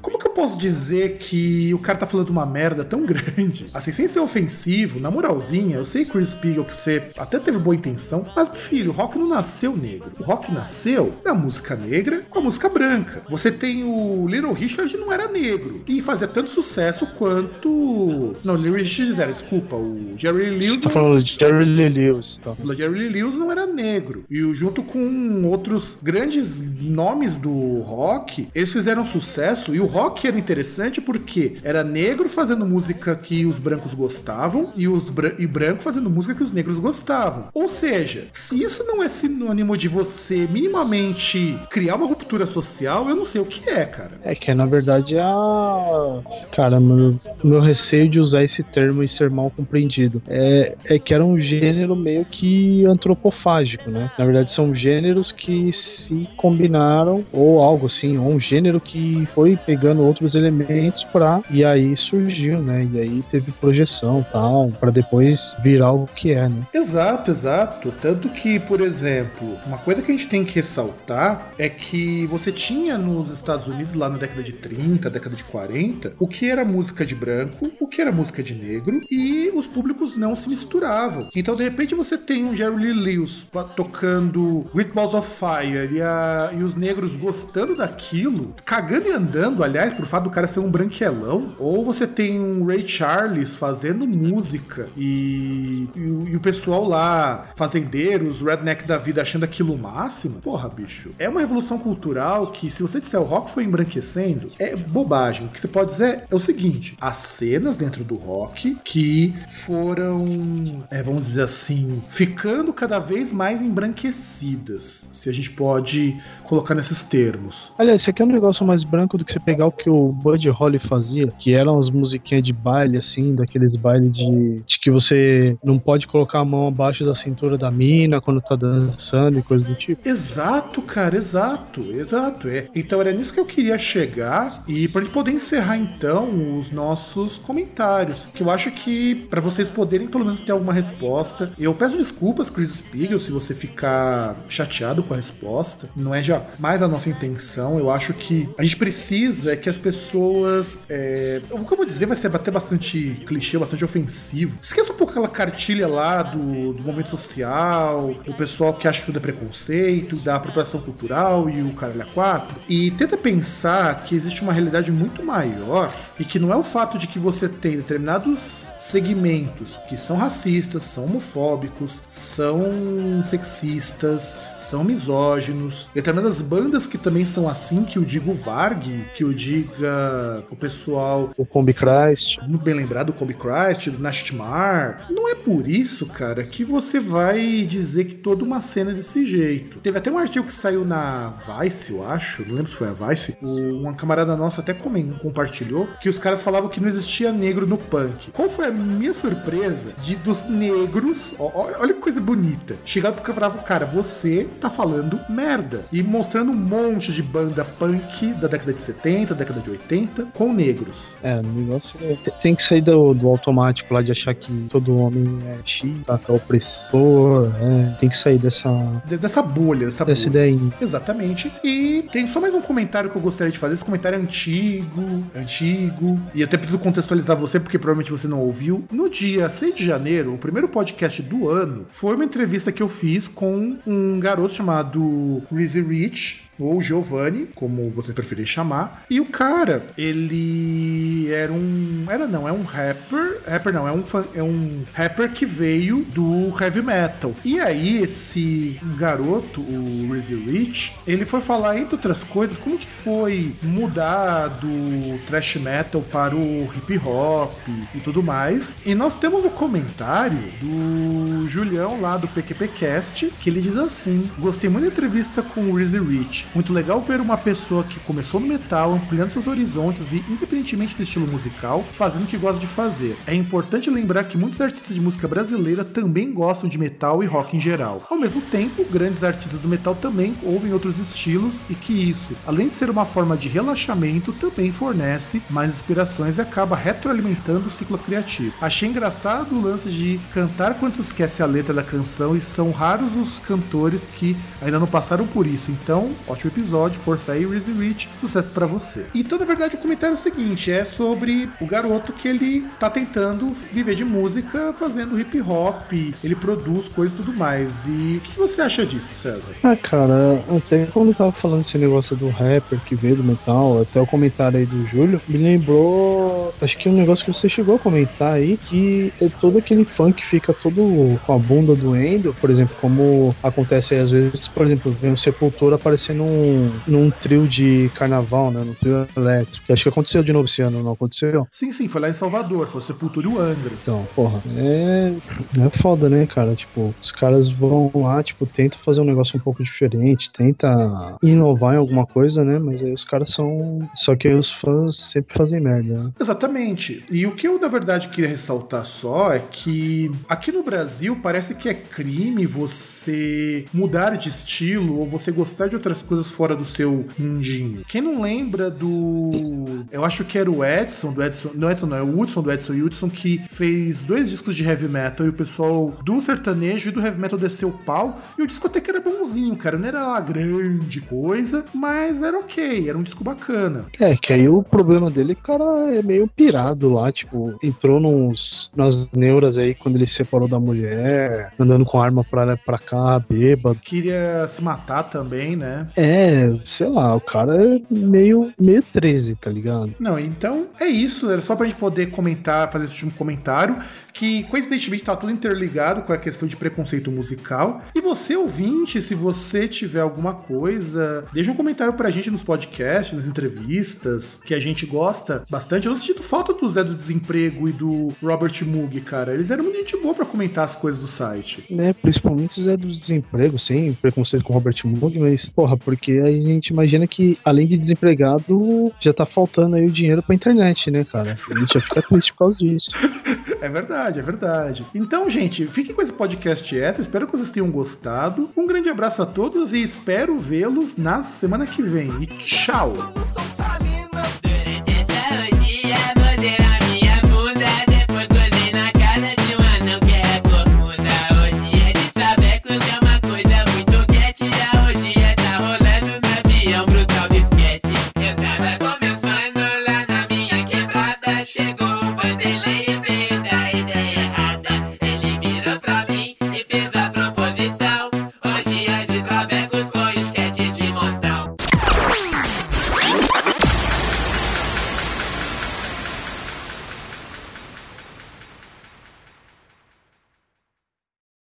Como 0.00 0.18
que 0.18 0.26
eu 0.26 0.30
posso 0.30 0.56
dizer 0.56 1.18
que 1.18 1.72
o 1.74 1.78
cara 1.78 1.98
tá 1.98 2.06
falando 2.06 2.30
uma 2.30 2.46
merda 2.46 2.84
tão 2.84 3.04
grande? 3.04 3.66
Assim, 3.74 3.92
sem 3.92 4.08
ser 4.08 4.20
ofensivo, 4.20 5.00
na 5.00 5.10
moralzinha, 5.10 5.76
eu 5.76 5.84
sei, 5.84 6.04
Chris 6.04 6.30
Spiegel, 6.30 6.64
que 6.64 6.74
você 6.74 7.02
até 7.16 7.38
teve 7.38 7.58
boa 7.58 7.74
intenção, 7.74 8.24
mas, 8.34 8.48
filho, 8.54 8.90
o 8.90 8.94
rock 8.94 9.18
não 9.18 9.28
nasceu 9.28 9.76
negro. 9.76 10.10
O 10.18 10.22
rock 10.22 10.52
nasceu 10.52 11.14
na 11.24 11.34
música 11.34 11.74
negra 11.74 12.22
com 12.28 12.38
a 12.38 12.42
música 12.42 12.68
branca. 12.68 13.22
Você 13.28 13.50
tem 13.50 13.84
o 13.84 14.26
Little 14.28 14.52
Richard 14.52 14.96
não 14.96 15.12
era 15.12 15.28
negro 15.28 15.82
e 15.86 16.00
fazia 16.00 16.28
tanto 16.28 16.50
sucesso 16.50 17.06
quanto. 17.18 18.36
Não, 18.44 18.56
Little 18.56 18.78
Richard 18.78 19.20
era, 19.20 19.32
desculpa, 19.32 19.76
o 19.76 20.14
Jerry 20.16 20.50
Lee 20.50 20.68
Lewis. 20.68 20.80
Tá 20.82 20.90
falando 20.90 21.24
de 21.24 21.34
Jerry 21.34 21.64
Lee 21.64 21.88
Lewis, 21.88 22.40
tá? 22.42 22.52
O 22.52 22.74
Jerry 22.74 22.98
Lee 22.98 23.08
Lewis 23.08 23.34
não 23.34 23.50
era 23.50 23.66
negro. 23.66 24.24
E 24.30 24.38
junto 24.54 24.82
com 24.82 25.44
outros 25.44 25.98
grandes 26.02 26.60
nomes 26.80 27.36
do 27.36 27.80
rock, 27.80 28.48
eles 28.54 28.72
fizeram 28.72 29.04
sucesso 29.04 29.74
e 29.74 29.80
o 29.80 29.86
rock 29.88 30.26
era 30.26 30.38
interessante 30.38 31.00
porque 31.00 31.56
era 31.62 31.82
negro 31.82 32.28
fazendo 32.28 32.66
música 32.66 33.14
que 33.16 33.44
os 33.44 33.58
brancos 33.58 33.94
gostavam 33.94 34.72
e 34.76 34.86
os 34.86 35.04
e 35.38 35.46
branco 35.46 35.82
fazendo 35.82 36.10
música 36.10 36.34
que 36.34 36.42
os 36.42 36.52
negros 36.52 36.78
gostavam. 36.78 37.48
Ou 37.52 37.68
seja, 37.68 38.28
se 38.32 38.62
isso 38.62 38.84
não 38.84 39.02
é 39.02 39.08
sinônimo 39.08 39.76
de 39.76 39.88
você 39.88 40.46
minimamente 40.46 41.58
criar 41.70 41.96
uma 41.96 42.06
ruptura 42.06 42.46
social, 42.46 43.08
eu 43.08 43.16
não 43.16 43.24
sei 43.24 43.40
o 43.40 43.44
que 43.44 43.68
é, 43.68 43.84
cara. 43.84 44.12
É 44.22 44.34
que 44.34 44.52
na 44.54 44.66
verdade 44.66 45.18
a. 45.18 46.20
Cara, 46.52 46.78
meu, 46.80 47.60
receio 47.60 48.08
de 48.08 48.18
usar 48.18 48.42
esse 48.42 48.62
termo 48.62 49.02
e 49.02 49.08
ser 49.08 49.30
mal 49.30 49.50
compreendido 49.50 50.22
é, 50.26 50.76
é 50.84 50.98
que 50.98 51.14
era 51.14 51.24
um 51.24 51.38
gênero 51.38 51.94
meio 51.94 52.24
que 52.24 52.86
antropofágico, 52.86 53.90
né? 53.90 54.10
Na 54.18 54.24
verdade, 54.24 54.54
são 54.54 54.74
gêneros 54.74 55.32
que 55.32 55.74
se 56.06 56.28
combinaram, 56.36 57.22
ou 57.32 57.60
algo 57.60 57.86
assim, 57.86 58.18
ou 58.18 58.28
um 58.32 58.40
gênero 58.40 58.80
que 58.80 59.26
foi 59.34 59.56
agregando 59.78 60.02
outros 60.02 60.34
elementos 60.34 61.04
pra. 61.04 61.40
E 61.50 61.64
aí 61.64 61.96
surgiu, 61.96 62.60
né? 62.60 62.88
E 62.92 63.00
aí 63.00 63.24
teve 63.30 63.52
projeção 63.52 64.24
tal, 64.32 64.70
para 64.72 64.90
depois 64.90 65.38
virar 65.62 65.92
o 65.92 66.06
que 66.06 66.32
é, 66.32 66.48
né? 66.48 66.62
Exato, 66.74 67.30
exato. 67.30 67.94
Tanto 68.00 68.28
que, 68.28 68.58
por 68.58 68.80
exemplo, 68.80 69.56
uma 69.66 69.78
coisa 69.78 70.02
que 70.02 70.10
a 70.10 70.14
gente 70.14 70.26
tem 70.26 70.44
que 70.44 70.56
ressaltar 70.56 71.52
é 71.56 71.68
que 71.68 72.26
você 72.26 72.50
tinha 72.50 72.98
nos 72.98 73.30
Estados 73.30 73.68
Unidos, 73.68 73.94
lá 73.94 74.08
na 74.08 74.18
década 74.18 74.42
de 74.42 74.52
30, 74.52 75.08
década 75.08 75.36
de 75.36 75.44
40, 75.44 76.14
o 76.18 76.26
que 76.26 76.50
era 76.50 76.64
música 76.64 77.06
de 77.06 77.14
branco, 77.14 77.70
o 77.80 77.86
que 77.86 78.00
era 78.00 78.10
música 78.10 78.42
de 78.42 78.54
negro, 78.54 79.00
e 79.10 79.50
os 79.54 79.66
públicos 79.66 80.16
não 80.16 80.34
se 80.34 80.48
misturavam. 80.48 81.28
Então, 81.34 81.54
de 81.54 81.62
repente, 81.62 81.94
você 81.94 82.18
tem 82.18 82.44
um 82.44 82.56
Jerry 82.56 82.76
Lee 82.76 82.92
Lewis 82.92 83.46
tocando 83.76 84.68
Great 84.74 84.92
Balls 84.92 85.14
of 85.14 85.28
Fire 85.28 85.94
e, 85.94 86.02
a, 86.02 86.50
e 86.58 86.62
os 86.62 86.74
negros 86.74 87.16
gostando 87.16 87.76
daquilo, 87.76 88.54
cagando 88.64 89.08
e 89.08 89.12
andando, 89.12 89.62
aliás, 89.68 89.94
por 89.94 90.06
fato 90.06 90.24
do 90.24 90.30
cara 90.30 90.46
ser 90.46 90.60
um 90.60 90.70
branquelão, 90.70 91.54
ou 91.58 91.84
você 91.84 92.06
tem 92.06 92.40
um 92.40 92.64
Ray 92.64 92.86
Charles 92.86 93.56
fazendo 93.56 94.06
música 94.06 94.88
e, 94.96 95.88
e, 95.94 96.00
e 96.00 96.36
o 96.36 96.40
pessoal 96.40 96.86
lá, 96.86 97.50
fazendeiros, 97.54 98.40
redneck 98.40 98.86
da 98.86 98.98
vida, 98.98 99.22
achando 99.22 99.44
aquilo 99.44 99.74
o 99.74 99.78
máximo, 99.78 100.40
porra, 100.40 100.68
bicho, 100.68 101.10
é 101.18 101.28
uma 101.28 101.40
revolução 101.40 101.78
cultural 101.78 102.48
que, 102.48 102.70
se 102.70 102.82
você 102.82 102.98
disser 102.98 103.20
o 103.20 103.24
rock 103.24 103.50
foi 103.50 103.64
embranquecendo, 103.64 104.50
é 104.58 104.74
bobagem. 104.74 105.46
O 105.46 105.50
que 105.50 105.60
você 105.60 105.68
pode 105.68 105.90
dizer 105.90 106.24
é 106.30 106.34
o 106.34 106.40
seguinte: 106.40 106.96
as 107.00 107.16
cenas 107.18 107.78
dentro 107.78 108.02
do 108.02 108.14
rock 108.14 108.76
que 108.84 109.34
foram, 109.48 110.84
é, 110.90 111.02
vamos 111.02 111.22
dizer 111.26 111.42
assim, 111.42 112.02
ficando 112.08 112.72
cada 112.72 112.98
vez 112.98 113.32
mais 113.32 113.60
embranquecidas, 113.60 115.08
se 115.12 115.28
a 115.28 115.32
gente 115.32 115.50
pode 115.50 116.16
colocar 116.44 116.74
nesses 116.74 117.02
termos. 117.02 117.72
Aliás, 117.78 118.00
isso 118.00 118.10
aqui 118.10 118.22
é 118.22 118.24
um 118.24 118.28
negócio 118.28 118.64
mais 118.64 118.82
branco 118.84 119.18
do 119.18 119.24
que 119.24 119.32
você 119.32 119.40
pegar 119.40 119.57
o 119.64 119.72
que 119.72 119.88
o 119.88 120.12
Buddy 120.12 120.48
Holly 120.48 120.78
fazia, 120.78 121.28
que 121.38 121.54
eram 121.54 121.78
as 121.78 121.90
musiquinhas 121.90 122.44
de 122.44 122.52
baile, 122.52 122.98
assim, 122.98 123.34
daqueles 123.34 123.72
bailes 123.76 124.12
de, 124.12 124.56
de 124.66 124.78
que 124.80 124.90
você 124.90 125.56
não 125.62 125.78
pode 125.78 126.06
colocar 126.06 126.40
a 126.40 126.44
mão 126.44 126.68
abaixo 126.68 127.04
da 127.04 127.14
cintura 127.14 127.56
da 127.56 127.70
mina 127.70 128.20
quando 128.20 128.40
tá 128.40 128.56
dançando 128.56 129.38
e 129.38 129.42
coisa 129.42 129.64
do 129.64 129.74
tipo. 129.74 130.06
Exato, 130.06 130.82
cara, 130.82 131.16
exato, 131.16 131.80
exato. 131.80 132.48
É. 132.48 132.66
Então 132.74 133.00
era 133.00 133.12
nisso 133.12 133.32
que 133.32 133.40
eu 133.40 133.46
queria 133.46 133.78
chegar 133.78 134.62
e 134.66 134.88
pra 134.88 135.02
gente 135.02 135.12
poder 135.12 135.32
encerrar 135.32 135.76
então 135.76 136.58
os 136.58 136.70
nossos 136.70 137.38
comentários, 137.38 138.28
que 138.34 138.42
eu 138.42 138.50
acho 138.50 138.70
que 138.70 139.14
para 139.14 139.40
vocês 139.40 139.68
poderem 139.68 140.06
pelo 140.06 140.24
menos 140.24 140.40
ter 140.40 140.52
alguma 140.52 140.72
resposta. 140.72 141.52
Eu 141.58 141.74
peço 141.74 141.96
desculpas, 141.96 142.50
Chris 142.50 142.76
Spiegel, 142.76 143.18
se 143.18 143.30
você 143.30 143.54
ficar 143.54 144.36
chateado 144.48 145.02
com 145.02 145.14
a 145.14 145.16
resposta. 145.16 145.88
Não 145.96 146.14
é 146.14 146.22
já 146.22 146.42
mais 146.58 146.82
a 146.82 146.88
nossa 146.88 147.08
intenção. 147.08 147.78
Eu 147.78 147.90
acho 147.90 148.12
que 148.14 148.48
a 148.58 148.62
gente 148.62 148.76
precisa 148.76 149.47
é 149.48 149.56
que 149.56 149.68
as 149.68 149.78
pessoas. 149.78 150.80
É... 150.88 151.40
O 151.50 151.64
que 151.64 151.72
eu 151.72 151.76
vou 151.76 151.86
dizer 151.86 152.06
vai 152.06 152.16
ser 152.16 152.34
até 152.34 152.50
bastante 152.50 153.22
clichê, 153.26 153.58
bastante 153.58 153.84
ofensivo. 153.84 154.58
Esqueça 154.60 154.92
um 154.92 154.96
pouco 154.96 155.12
aquela 155.12 155.28
cartilha 155.28 155.88
lá 155.88 156.22
do, 156.22 156.72
do 156.72 156.82
momento 156.82 157.10
social, 157.10 158.14
o 158.26 158.34
pessoal 158.34 158.74
que 158.74 158.86
acha 158.86 159.00
que 159.00 159.06
tudo 159.06 159.18
é 159.18 159.20
preconceito, 159.20 160.16
da 160.16 160.36
apropriação 160.36 160.80
cultural 160.80 161.48
e 161.48 161.62
o 161.62 161.72
caralho 161.72 162.02
a 162.02 162.06
quatro. 162.06 162.56
E 162.68 162.90
tenta 162.92 163.16
pensar 163.16 164.04
que 164.04 164.14
existe 164.14 164.42
uma 164.42 164.52
realidade 164.52 164.92
muito 164.92 165.24
maior 165.24 165.94
e 166.18 166.24
que 166.24 166.38
não 166.38 166.52
é 166.52 166.56
o 166.56 166.62
fato 166.62 166.98
de 166.98 167.06
que 167.06 167.18
você 167.18 167.48
tem 167.48 167.76
determinados 167.76 168.68
segmentos 168.80 169.78
que 169.88 169.96
são 169.96 170.16
racistas, 170.16 170.82
são 170.82 171.04
homofóbicos, 171.04 172.02
são 172.08 173.22
sexistas, 173.24 174.36
são 174.58 174.84
misóginos, 174.84 175.88
determinadas 175.94 176.40
bandas 176.40 176.86
que 176.86 176.98
também 176.98 177.24
são 177.24 177.48
assim, 177.48 177.84
que 177.84 177.98
eu 177.98 178.04
digo 178.04 178.34
Varg, 178.34 179.06
que 179.14 179.24
eu 179.24 179.32
diga 179.38 180.44
o 180.50 180.56
pessoal. 180.56 181.30
O 181.36 181.46
Combi 181.46 181.72
Christ. 181.72 182.38
Muito 182.42 182.64
bem 182.64 182.74
lembrado, 182.74 183.10
o 183.10 183.12
Combi 183.12 183.34
Christ, 183.34 183.88
do 183.88 184.02
Nashtimar. 184.02 185.06
Não 185.10 185.28
é 185.28 185.34
por 185.36 185.68
isso, 185.68 186.06
cara, 186.06 186.42
que 186.42 186.64
você 186.64 186.98
vai 186.98 187.62
dizer 187.62 188.04
que 188.04 188.16
toda 188.16 188.44
uma 188.44 188.60
cena 188.60 188.90
é 188.90 188.94
desse 188.94 189.24
jeito. 189.24 189.78
Teve 189.78 189.98
até 189.98 190.10
um 190.10 190.18
artigo 190.18 190.46
que 190.46 190.52
saiu 190.52 190.84
na 190.84 191.32
Vice, 191.62 191.92
eu 191.92 192.04
acho, 192.04 192.44
não 192.46 192.56
lembro 192.56 192.70
se 192.70 192.76
foi 192.76 192.88
a 192.88 192.92
Vice, 192.92 193.36
uma 193.40 193.94
camarada 193.94 194.36
nossa 194.36 194.60
até 194.60 194.74
compartilhou, 194.74 195.88
que 196.02 196.08
os 196.08 196.18
caras 196.18 196.42
falavam 196.42 196.68
que 196.68 196.80
não 196.80 196.88
existia 196.88 197.30
negro 197.30 197.66
no 197.66 197.78
punk. 197.78 198.32
Qual 198.32 198.50
foi 198.50 198.66
a 198.66 198.70
minha 198.72 199.14
surpresa 199.14 199.92
de 200.02 200.16
dos 200.16 200.42
negros, 200.48 201.34
ó, 201.38 201.70
olha 201.78 201.94
que 201.94 202.00
coisa 202.00 202.20
bonita, 202.20 202.74
chegar 202.84 203.12
pro 203.12 203.22
cara 203.22 203.54
e 203.54 203.64
cara, 203.64 203.86
você 203.86 204.48
tá 204.60 204.68
falando 204.68 205.20
merda. 205.28 205.84
E 205.92 206.02
mostrando 206.02 206.50
um 206.50 206.56
monte 206.56 207.12
de 207.12 207.22
banda 207.22 207.64
punk 207.64 208.32
da 208.34 208.48
década 208.48 208.72
de 208.72 208.80
70, 208.80 209.27
década 209.34 209.60
de 209.60 209.70
80, 209.70 210.28
com 210.34 210.52
negros. 210.52 211.10
É, 211.22 211.40
o 211.40 211.42
negócio 211.42 211.98
é, 212.02 212.16
tem 212.42 212.54
que 212.54 212.66
sair 212.66 212.80
do, 212.80 213.14
do 213.14 213.28
automático 213.28 213.92
lá 213.92 214.02
de 214.02 214.12
achar 214.12 214.34
que 214.34 214.68
todo 214.70 214.96
homem 214.96 215.38
é 215.46 215.58
X, 215.64 215.90
tá, 216.06 216.18
é 216.28 216.32
opressor, 216.32 217.52
é, 217.60 217.96
tem 218.00 218.08
que 218.08 218.16
sair 218.22 218.38
dessa... 218.38 218.68
Dessa 219.06 219.42
bolha, 219.42 219.86
dessa, 219.86 220.04
dessa 220.04 220.28
bolha. 220.28 220.48
ideia. 220.48 220.72
Exatamente. 220.80 221.52
E 221.62 222.04
tem 222.12 222.26
só 222.26 222.40
mais 222.40 222.54
um 222.54 222.60
comentário 222.60 223.10
que 223.10 223.16
eu 223.16 223.22
gostaria 223.22 223.52
de 223.52 223.58
fazer. 223.58 223.74
Esse 223.74 223.84
comentário 223.84 224.16
é 224.16 224.20
antigo, 224.20 225.24
antigo. 225.34 226.20
E 226.34 226.42
até 226.42 226.56
preciso 226.56 226.78
contextualizar 226.78 227.36
você, 227.36 227.60
porque 227.60 227.78
provavelmente 227.78 228.10
você 228.10 228.26
não 228.28 228.40
ouviu. 228.40 228.84
No 228.90 229.08
dia 229.08 229.48
6 229.50 229.74
de 229.74 229.84
janeiro, 229.86 230.34
o 230.34 230.38
primeiro 230.38 230.68
podcast 230.68 231.22
do 231.22 231.48
ano, 231.48 231.86
foi 231.90 232.14
uma 232.14 232.24
entrevista 232.24 232.72
que 232.72 232.82
eu 232.82 232.88
fiz 232.88 233.28
com 233.28 233.76
um 233.86 234.18
garoto 234.20 234.54
chamado 234.54 235.42
Rizzy 235.52 235.80
Rich, 235.80 236.47
ou 236.58 236.82
Giovanni, 236.82 237.48
como 237.54 237.90
você 237.90 238.12
preferir 238.12 238.46
chamar. 238.46 239.04
E 239.08 239.20
o 239.20 239.26
cara, 239.26 239.86
ele 239.96 241.30
era 241.32 241.52
um. 241.52 242.06
Era 242.08 242.26
não, 242.26 242.48
é 242.48 242.52
um 242.52 242.62
rapper. 242.62 243.40
Rapper 243.46 243.72
não, 243.72 243.86
é 243.86 243.92
um, 243.92 244.04
é 244.34 244.42
um 244.42 244.82
rapper 244.92 245.30
que 245.30 245.46
veio 245.46 246.04
do 246.04 246.52
heavy 246.60 246.82
metal. 246.82 247.34
E 247.44 247.60
aí, 247.60 248.02
esse 248.02 248.78
garoto, 248.96 249.60
o 249.60 250.12
Rizzy 250.12 250.34
Rich, 250.34 250.94
ele 251.06 251.24
foi 251.24 251.40
falar, 251.40 251.78
entre 251.78 251.94
outras 251.94 252.24
coisas, 252.24 252.56
como 252.56 252.78
que 252.78 252.90
foi 252.90 253.54
mudar 253.62 254.48
do 254.48 255.18
thrash 255.26 255.56
metal 255.56 256.02
para 256.02 256.34
o 256.34 256.68
hip 256.74 256.98
hop 256.98 257.52
e 257.94 258.00
tudo 258.00 258.22
mais. 258.22 258.76
E 258.84 258.94
nós 258.94 259.14
temos 259.14 259.44
o 259.44 259.50
comentário 259.50 260.38
do 260.60 261.48
Julião 261.48 262.00
lá 262.00 262.16
do 262.16 262.28
PQPcast, 262.28 263.32
que 263.40 263.50
ele 263.50 263.60
diz 263.60 263.76
assim: 263.76 264.30
Gostei 264.38 264.68
muito 264.68 264.84
da 264.84 264.90
entrevista 264.90 265.42
com 265.42 265.70
o 265.70 265.74
Rizzy 265.74 265.98
Rich. 265.98 266.47
Muito 266.54 266.72
legal 266.72 267.00
ver 267.00 267.20
uma 267.20 267.36
pessoa 267.36 267.84
que 267.84 268.00
começou 268.00 268.40
no 268.40 268.46
metal, 268.46 268.92
ampliando 268.92 269.30
seus 269.30 269.46
horizontes 269.46 270.12
e, 270.12 270.24
independentemente 270.28 270.94
do 270.94 271.02
estilo 271.02 271.26
musical, 271.26 271.84
fazendo 271.94 272.24
o 272.24 272.26
que 272.26 272.36
gosta 272.36 272.60
de 272.60 272.66
fazer. 272.66 273.16
É 273.26 273.34
importante 273.34 273.90
lembrar 273.90 274.24
que 274.24 274.38
muitos 274.38 274.60
artistas 274.60 274.94
de 274.94 275.00
música 275.00 275.28
brasileira 275.28 275.84
também 275.84 276.32
gostam 276.32 276.68
de 276.68 276.78
metal 276.78 277.22
e 277.22 277.26
rock 277.26 277.56
em 277.56 277.60
geral. 277.60 278.02
Ao 278.10 278.18
mesmo 278.18 278.40
tempo, 278.40 278.84
grandes 278.84 279.22
artistas 279.22 279.60
do 279.60 279.68
metal 279.68 279.94
também 279.94 280.34
ouvem 280.42 280.72
outros 280.72 280.98
estilos 280.98 281.60
e 281.68 281.74
que 281.74 281.92
isso, 281.92 282.34
além 282.46 282.68
de 282.68 282.74
ser 282.74 282.90
uma 282.90 283.04
forma 283.04 283.36
de 283.36 283.48
relaxamento, 283.48 284.32
também 284.32 284.72
fornece 284.72 285.42
mais 285.50 285.70
inspirações 285.70 286.38
e 286.38 286.40
acaba 286.40 286.76
retroalimentando 286.76 287.66
o 287.66 287.70
ciclo 287.70 287.98
criativo. 287.98 288.54
Achei 288.60 288.88
engraçado 288.88 289.54
o 289.54 289.60
lance 289.60 289.88
de 289.88 290.20
cantar 290.32 290.74
quando 290.74 290.92
se 290.92 291.00
esquece 291.00 291.42
a 291.42 291.46
letra 291.46 291.74
da 291.74 291.82
canção 291.82 292.36
e 292.36 292.40
são 292.40 292.70
raros 292.70 293.16
os 293.16 293.38
cantores 293.38 294.06
que 294.06 294.36
ainda 294.60 294.78
não 294.78 294.86
passaram 294.86 295.26
por 295.26 295.46
isso. 295.46 295.70
Então, 295.70 296.10
ótimo 296.38 296.52
episódio, 296.54 297.00
força 297.00 297.32
aí, 297.32 297.44
Rizzy 297.44 297.72
Rich, 297.72 298.08
sucesso 298.20 298.50
para 298.50 298.66
você. 298.66 299.06
Então, 299.14 299.38
na 299.38 299.44
verdade, 299.44 299.74
o 299.74 299.78
comentário 299.78 300.14
é 300.14 300.18
o 300.18 300.20
seguinte: 300.20 300.70
é 300.70 300.84
sobre 300.84 301.48
o 301.60 301.66
garoto 301.66 302.12
que 302.12 302.28
ele 302.28 302.64
tá 302.78 302.88
tentando 302.88 303.54
viver 303.72 303.94
de 303.94 304.04
música 304.04 304.72
fazendo 304.78 305.18
hip 305.18 305.40
hop, 305.40 305.92
ele 306.22 306.34
produz 306.36 306.88
coisas 306.88 307.18
e 307.18 307.22
tudo 307.22 307.36
mais. 307.36 307.86
E 307.86 308.18
o 308.18 308.20
que 308.20 308.38
você 308.38 308.62
acha 308.62 308.86
disso, 308.86 309.14
César? 309.14 309.42
Ah, 309.62 309.76
cara, 309.76 310.42
até 310.56 310.86
quando 310.86 311.08
eu 311.08 311.14
tava 311.14 311.32
falando 311.32 311.66
esse 311.66 311.76
negócio 311.76 312.14
do 312.14 312.28
rapper 312.28 312.78
que 312.84 312.94
veio 312.94 313.16
do 313.16 313.24
metal, 313.24 313.82
até 313.82 314.00
o 314.00 314.06
comentário 314.06 314.58
aí 314.58 314.66
do 314.66 314.86
Júlio, 314.86 315.20
me 315.28 315.38
lembrou, 315.38 316.54
acho 316.60 316.76
que 316.78 316.88
um 316.88 316.94
negócio 316.94 317.24
que 317.24 317.32
você 317.32 317.48
chegou 317.48 317.76
a 317.76 317.78
comentar 317.78 318.34
aí, 318.34 318.58
que 318.68 319.12
é 319.20 319.28
todo 319.40 319.58
aquele 319.58 319.84
funk 319.84 320.24
fica 320.26 320.52
todo 320.52 321.18
com 321.26 321.32
a 321.32 321.38
bunda 321.38 321.74
doendo, 321.74 322.34
por 322.40 322.50
exemplo, 322.50 322.76
como 322.80 323.34
acontece 323.42 323.94
aí 323.94 324.00
às 324.00 324.10
vezes, 324.10 324.48
por 324.54 324.66
exemplo, 324.66 324.92
vem 325.00 325.12
um 325.12 325.16
Sepultura 325.16 325.76
aparecendo 325.76 326.27
num, 326.28 326.72
num 326.86 327.10
trio 327.10 327.48
de 327.48 327.90
carnaval, 327.94 328.50
né? 328.50 328.62
Num 328.64 328.74
trio 328.74 329.06
elétrico. 329.16 329.72
Acho 329.72 329.82
que 329.82 329.88
aconteceu 329.88 330.22
de 330.22 330.32
novo 330.32 330.48
esse 330.48 330.62
ano, 330.62 330.82
não, 330.82 330.92
aconteceu? 330.92 331.46
Sim, 331.50 331.72
sim, 331.72 331.88
foi 331.88 332.00
lá 332.00 332.08
em 332.08 332.12
Salvador, 332.12 332.66
foi 332.66 332.80
o 332.80 332.84
Sepultura 332.84 333.26
e 333.26 333.30
o 333.30 333.40
Angra. 333.40 333.72
Então, 333.82 334.06
porra, 334.14 334.40
é, 334.56 335.12
é 335.58 335.82
foda, 335.82 336.08
né, 336.08 336.26
cara? 336.26 336.54
Tipo, 336.54 336.94
os 337.02 337.12
caras 337.12 337.50
vão 337.52 337.90
lá, 337.94 338.22
tipo, 338.22 338.46
tentam 338.46 338.78
fazer 338.84 339.00
um 339.00 339.04
negócio 339.04 339.36
um 339.36 339.40
pouco 339.40 339.62
diferente, 339.62 340.30
tenta 340.36 341.16
inovar 341.22 341.74
em 341.74 341.78
alguma 341.78 342.06
coisa, 342.06 342.44
né? 342.44 342.58
Mas 342.58 342.80
aí 342.82 342.92
os 342.92 343.04
caras 343.04 343.32
são. 343.34 343.88
Só 344.04 344.14
que 344.16 344.28
aí 344.28 344.34
os 344.34 344.50
fãs 344.60 344.94
sempre 345.12 345.36
fazem 345.36 345.60
merda, 345.60 346.04
né? 346.04 346.10
Exatamente. 346.20 347.04
E 347.10 347.26
o 347.26 347.32
que 347.32 347.46
eu, 347.46 347.58
na 347.58 347.68
verdade, 347.68 348.08
queria 348.08 348.30
ressaltar 348.30 348.84
só 348.84 349.32
é 349.32 349.38
que 349.38 350.10
aqui 350.28 350.52
no 350.52 350.62
Brasil 350.62 351.18
parece 351.22 351.54
que 351.54 351.68
é 351.68 351.74
crime 351.74 352.46
você 352.46 353.64
mudar 353.72 354.16
de 354.16 354.28
estilo 354.28 354.98
ou 354.98 355.06
você 355.06 355.30
gostar 355.30 355.68
de 355.68 355.74
outras 355.74 356.02
coisas 356.02 356.17
fora 356.24 356.54
do 356.54 356.64
seu 356.64 357.06
mundinho. 357.18 357.84
Quem 357.88 358.00
não 358.00 358.22
lembra 358.22 358.70
do. 358.70 359.84
Eu 359.90 360.04
acho 360.04 360.24
que 360.24 360.38
era 360.38 360.50
o 360.50 360.64
Edson, 360.64 361.12
do 361.12 361.22
Edson. 361.22 361.50
Não, 361.54 361.70
Edson 361.70 361.86
não, 361.86 361.96
é 361.96 362.02
o 362.02 362.20
Hudson 362.20 362.42
do 362.42 362.52
Edson 362.52 362.72
Hudson, 362.74 363.08
que 363.08 363.42
fez 363.48 364.02
dois 364.02 364.30
discos 364.30 364.54
de 364.54 364.64
heavy 364.64 364.88
metal 364.88 365.26
e 365.26 365.30
o 365.30 365.32
pessoal 365.32 365.92
do 366.04 366.20
sertanejo 366.20 366.88
e 366.88 366.92
do 366.92 367.00
heavy 367.00 367.18
metal 367.18 367.38
desceu 367.38 367.68
o 367.68 367.78
pau. 367.78 368.20
E 368.38 368.42
o 368.42 368.46
disco 368.46 368.66
até 368.66 368.80
que 368.80 368.90
era 368.90 369.00
bonzinho, 369.00 369.56
cara. 369.56 369.78
Não 369.78 369.88
era 369.88 370.04
uma 370.04 370.20
grande 370.20 371.00
coisa, 371.00 371.64
mas 371.74 372.22
era 372.22 372.38
ok, 372.38 372.88
era 372.88 372.98
um 372.98 373.02
disco 373.02 373.24
bacana. 373.24 373.86
É, 373.98 374.16
que 374.16 374.32
aí 374.32 374.48
o 374.48 374.62
problema 374.62 375.10
dele, 375.10 375.34
cara, 375.34 375.64
é 375.94 376.02
meio 376.02 376.28
pirado 376.28 376.92
lá, 376.92 377.10
tipo, 377.12 377.58
entrou 377.62 378.00
nos, 378.00 378.70
nas 378.76 378.94
neuras 379.14 379.56
aí 379.56 379.74
quando 379.74 379.96
ele 379.96 380.06
se 380.06 380.16
separou 380.16 380.48
da 380.48 380.58
mulher, 380.58 381.52
andando 381.58 381.84
com 381.84 382.00
arma 382.00 382.24
pra 382.24 382.44
lá 382.44 382.56
pra 382.56 382.78
cá, 382.78 383.18
bêbado. 383.18 383.78
Queria 383.82 384.46
se 384.48 384.62
matar 384.62 385.04
também, 385.04 385.56
né? 385.56 385.88
É, 386.00 386.48
sei 386.76 386.88
lá, 386.88 387.16
o 387.16 387.20
cara 387.20 387.56
é 387.56 387.80
meio, 387.90 388.52
meio 388.56 388.80
13, 388.92 389.34
tá 389.34 389.50
ligado? 389.50 389.92
Não, 389.98 390.16
então 390.16 390.68
é 390.78 390.86
isso. 390.86 391.28
Era 391.28 391.40
só 391.42 391.56
pra 391.56 391.66
gente 391.66 391.74
poder 391.74 392.06
comentar, 392.12 392.70
fazer 392.70 392.84
esse 392.84 392.94
último 392.94 393.10
comentário 393.18 393.76
que 394.18 394.42
coincidentemente 394.44 395.02
está 395.04 395.14
tudo 395.14 395.32
interligado 395.32 396.02
com 396.02 396.12
a 396.12 396.18
questão 396.18 396.48
de 396.48 396.56
preconceito 396.56 397.08
musical. 397.08 397.82
E 397.94 398.00
você, 398.00 398.34
ouvinte, 398.34 399.00
se 399.00 399.14
você 399.14 399.68
tiver 399.68 400.00
alguma 400.00 400.34
coisa, 400.34 401.24
deixa 401.32 401.52
um 401.52 401.54
comentário 401.54 401.92
pra 401.92 402.10
gente 402.10 402.28
nos 402.28 402.42
podcasts, 402.42 403.16
nas 403.16 403.28
entrevistas, 403.28 404.40
que 404.44 404.54
a 404.54 404.58
gente 404.58 404.84
gosta 404.84 405.44
bastante. 405.48 405.86
Eu 405.86 405.92
não 405.92 405.96
sentido 405.96 406.20
falta 406.20 406.52
do 406.52 406.68
Zé 406.68 406.82
do 406.82 406.96
Desemprego 406.96 407.68
e 407.68 407.72
do 407.72 408.12
Robert 408.20 408.52
Moog, 408.66 409.00
cara. 409.02 409.32
Eles 409.32 409.52
eram 409.52 409.62
muito 409.62 409.78
gente 409.78 409.96
boa 410.02 410.14
pra 410.14 410.26
comentar 410.26 410.64
as 410.64 410.74
coisas 410.74 411.00
do 411.00 411.06
site. 411.06 411.64
É, 411.78 411.92
principalmente 411.92 412.60
o 412.60 412.64
Zé 412.64 412.76
do 412.76 412.92
Desemprego, 412.98 413.56
sim, 413.60 413.96
preconceito 414.02 414.42
com 414.42 414.52
o 414.52 414.56
Robert 414.56 414.76
Moog, 414.84 415.16
mas, 415.20 415.46
porra, 415.46 415.76
porque 415.76 416.12
a 416.12 416.32
gente 416.32 416.68
imagina 416.68 417.06
que, 417.06 417.38
além 417.44 417.68
de 417.68 417.78
desempregado, 417.78 418.92
já 419.00 419.12
tá 419.12 419.24
faltando 419.24 419.76
aí 419.76 419.86
o 419.86 419.90
dinheiro 419.90 420.24
pra 420.24 420.34
internet, 420.34 420.90
né, 420.90 421.04
cara? 421.04 421.38
A 421.50 421.58
gente 421.58 421.74
já 421.74 421.80
fica 421.80 422.02
triste 422.02 422.32
por 422.32 422.38
causa 422.38 422.58
disso. 422.58 422.90
é 423.62 423.68
verdade 423.68 424.07
verdade, 424.08 424.18
é 424.18 424.22
verdade. 424.22 424.86
Então, 424.94 425.28
gente, 425.28 425.66
fiquem 425.66 425.94
com 425.94 426.02
esse 426.02 426.12
podcast 426.12 426.76
ETA. 426.76 427.00
Espero 427.00 427.26
que 427.26 427.32
vocês 427.32 427.50
tenham 427.50 427.70
gostado. 427.70 428.50
Um 428.56 428.66
grande 428.66 428.88
abraço 428.88 429.22
a 429.22 429.26
todos 429.26 429.72
e 429.72 429.82
espero 429.82 430.38
vê-los 430.38 430.96
na 430.96 431.22
semana 431.22 431.66
que 431.66 431.82
vem. 431.82 432.10
E 432.22 432.26
tchau! 432.26 432.94